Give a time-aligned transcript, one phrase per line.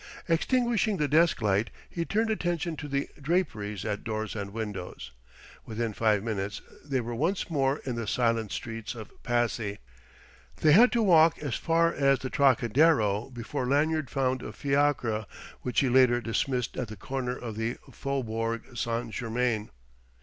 [0.27, 5.11] Extinguishing the desk light, he turned attention to the draperies at doors and windows....
[5.63, 9.77] Within five minutes, they were once more in the silent streets of Passy.
[10.61, 15.27] They had to walk as far as the Trocadéro before Lanyard found a fiacre,
[15.61, 19.11] which he later dismissed at the corner in the Faubourg St.
[19.11, 19.69] Germain.